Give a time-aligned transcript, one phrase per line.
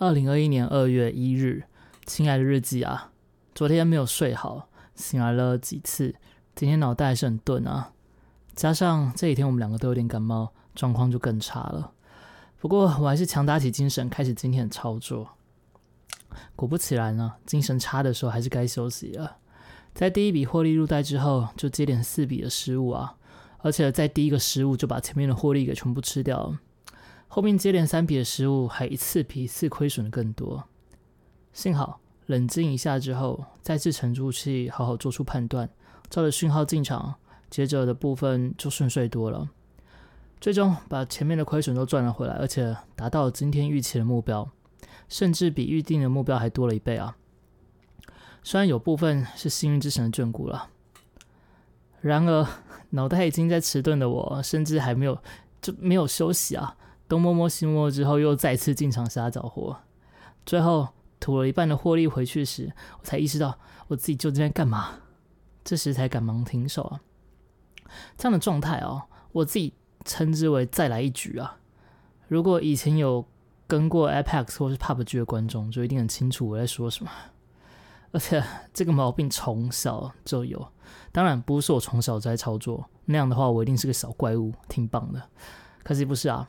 [0.00, 1.64] 二零二一年二月一日，
[2.06, 3.12] 亲爱的日记啊，
[3.54, 6.14] 昨天没有睡好，醒来了几次，
[6.54, 7.92] 今天脑袋还是很钝啊。
[8.54, 11.92] 加上这几天我们两个都有点感冒，状况就更差了。
[12.58, 15.28] 不过我还是强打起精神，开始今天的操作。
[16.56, 19.36] 果不其然呢，精神差的时候还是该休息了。
[19.92, 23.16] 在第一笔获利入袋之后，就接连四笔的失误啊，
[23.58, 26.58] 而且在第一个失误就把前面的获利给全部吃掉了。
[27.32, 30.64] 后面接连三笔的失误，还一次比一次亏损的更多。
[31.52, 35.70] 幸好冷静一下之后，再次沉住气，好好做出判断，
[36.08, 37.14] 照着讯号进场，
[37.48, 39.48] 接着的部分就顺遂多了。
[40.40, 44.50] 最终把前面的亏损都赚了回来，而且达到了今天预期的目标，
[45.08, 47.16] 甚至比预定的目标还多了一倍啊！
[48.42, 50.70] 虽然有部分是幸运之神的眷顾了，
[52.00, 52.44] 然而
[52.90, 55.16] 脑袋已经在迟钝的我，甚至还没有
[55.62, 56.76] 就没有休息啊！
[57.10, 59.76] 东摸摸西摸摸之后，又再次进场瞎找货，
[60.46, 60.88] 最后
[61.18, 63.58] 吐了一半的获利回去时，我才意识到
[63.88, 65.00] 我自己究竟在干嘛。
[65.64, 67.00] 这时才赶忙停手啊！
[68.16, 69.02] 这样的状态哦，
[69.32, 71.58] 我自己称之为再来一局啊！
[72.28, 73.26] 如果以前有
[73.66, 77.10] 跟过 Apex 或是 PUBG 的观众，就一定很清楚我在说什么。
[78.12, 80.72] 而且这个毛病从小就有，
[81.12, 85.20] 当然不是我从小在操作，那样的话我一定是个小怪物，挺棒的。
[85.82, 86.48] 可惜不是啊。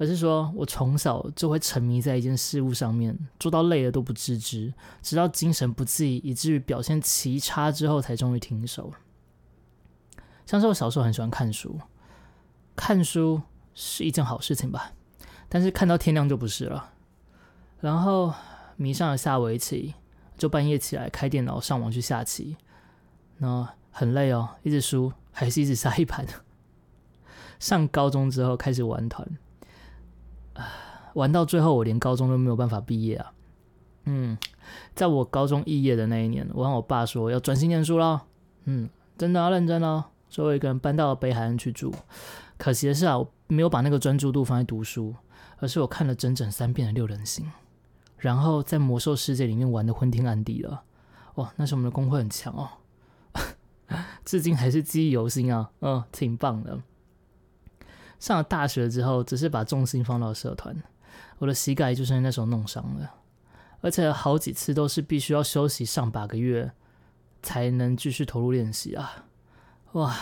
[0.00, 8.90] 而是说，我从小就会沉迷在一件事物上面，做到累了都不自知，直到精神不济，以至于表现奇差之后，才终于停手。
[10.46, 11.78] 像是我小时候很喜欢看书，
[12.74, 13.42] 看书
[13.74, 14.92] 是一件好事情吧，
[15.50, 16.92] 但是看到天亮就不是了。
[17.80, 18.32] 然后
[18.76, 19.94] 迷上了下围棋，
[20.38, 22.56] 就半夜起来开电脑上网去下棋，
[23.36, 26.26] 那很累哦，一直输，还是一直下一盘。
[27.58, 29.28] 上高中之后开始玩团。
[30.54, 30.66] 啊
[31.14, 33.32] 玩到最后，我连高中都没有办法毕业啊！
[34.04, 34.38] 嗯，
[34.94, 38.22] 在我高中毕业的那一年，我和我爸说要专心念书了。
[38.64, 41.92] 嗯，真的要认真哦，所以我一个人搬到北海岸去住。
[42.56, 45.14] 可惜的是啊，我没有把那个专注度放在读书，
[45.58, 47.50] 而是我看了整整三遍的六人行，
[48.18, 50.84] 然后在魔兽世界里面玩的昏天暗地了。
[51.34, 52.68] 哇，那时候我们的工会很强哦，
[54.24, 55.70] 至今还是记忆犹新啊！
[55.80, 56.78] 嗯，挺棒的。
[58.20, 60.76] 上了大学之后，只是把重心放到社团，
[61.38, 63.14] 我的膝盖就是那时候弄伤了，
[63.80, 66.70] 而且好几次都是必须要休息上八个月，
[67.42, 69.24] 才能继续投入练习啊！
[69.92, 70.14] 哇，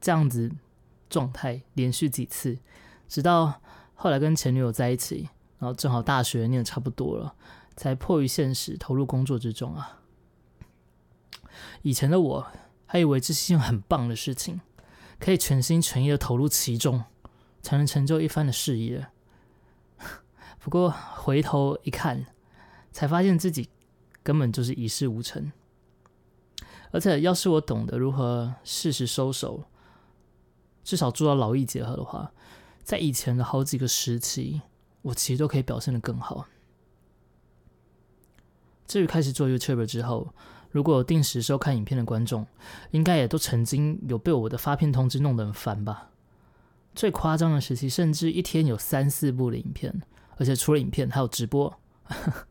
[0.00, 0.50] 这样子
[1.10, 2.58] 状态连续几次，
[3.06, 3.60] 直到
[3.94, 5.28] 后来跟前女友在一起，
[5.58, 7.34] 然后正好大学念的差不多了，
[7.76, 10.00] 才迫于现实投入工作之中啊！
[11.82, 12.46] 以前的我
[12.86, 14.62] 还以为这是件很棒的事情。
[15.18, 17.04] 可以全心全意的投入其中，
[17.62, 19.06] 才能成就一番的事业。
[20.60, 22.26] 不过回头一看，
[22.92, 23.68] 才发现自己
[24.22, 25.52] 根本就是一事无成。
[26.92, 29.64] 而且，要是我懂得如何适时收手，
[30.84, 32.32] 至少做到劳逸结合的话，
[32.84, 34.62] 在以前的好几个时期，
[35.02, 36.46] 我其实都可以表现的更好。
[38.86, 40.32] 至于开始做 YouTube 之后，
[40.76, 42.46] 如果有定时收看影片的观众，
[42.90, 46.10] 应该也都曾经有被我的发片通知弄得很烦吧？
[46.94, 50.02] 最夸张的时期，甚至一天有三四部的影片，
[50.36, 51.74] 而且除了影片还有直播。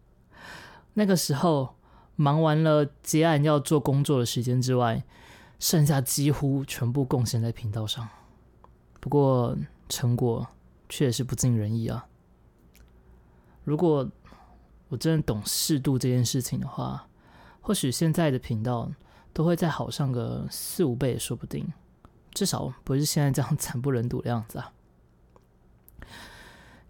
[0.95, 1.75] 那个时候
[2.15, 5.03] 忙完了接案要做工作的时间之外，
[5.59, 8.09] 剩下几乎全部贡献在频道上。
[8.99, 9.55] 不过
[9.87, 10.47] 成果
[10.89, 12.07] 确实不尽人意啊！
[13.63, 14.09] 如果
[14.87, 17.07] 我真的懂适度这件事情的话，
[17.65, 18.91] 或许现在的频道
[19.33, 21.73] 都会再好上个四五倍也说不定，
[22.31, 24.71] 至少不是现在这样 惨不忍睹的样子啊。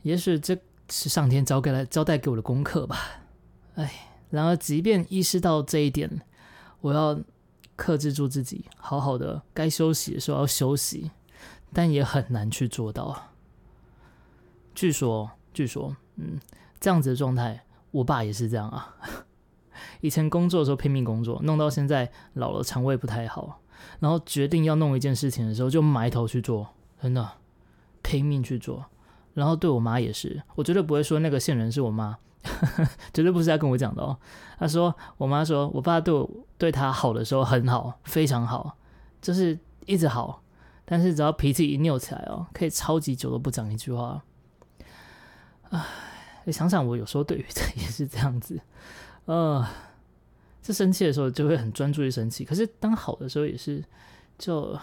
[0.01, 0.57] 也许这
[0.89, 2.97] 是上天交给了交代给我的功课吧。
[3.75, 6.21] 哎，然而即便意识到这一点，
[6.81, 7.17] 我要
[7.77, 11.09] 克制住自己，好好的该休息的时候要休息，
[11.71, 13.29] 但也很难去做到。
[14.73, 16.37] 据说，据说，嗯，
[16.81, 18.97] 这样子的状态，我爸也是这样啊。
[20.01, 23.61] 以前工作的时候拼命工作，弄到现在老了肠胃不太好，
[23.99, 26.67] 然后决定要弄一件事情的时候就埋头去做，
[27.01, 27.29] 真的
[28.01, 28.85] 拼命去做。
[29.33, 32.17] 然后对我妈也是，我绝对不会说那个线人是我妈，
[33.13, 34.17] 绝对不是在跟我讲的哦。
[34.57, 38.77] 他说我妈说我爸对我对他好的时候很好，非常好，
[39.21, 40.41] 就是一直好，
[40.85, 44.23] 但是只要脾气一拗起来哦，可以超级久都不讲一句话。
[45.71, 45.83] 唉，
[46.49, 48.61] 想想我有时候对于这 也是这样子。
[49.25, 49.67] 呃，
[50.61, 53.83] 这生气的时候就会很专注于生气，可是当好的时候也是
[54.37, 54.79] 就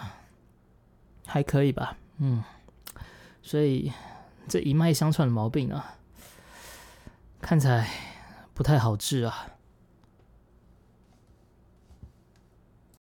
[1.25, 2.43] 还可以吧，嗯，
[3.41, 3.91] 所以
[4.47, 5.95] 这一脉相传的毛病啊，
[7.41, 7.89] 看起来
[8.53, 9.47] 不太好治啊。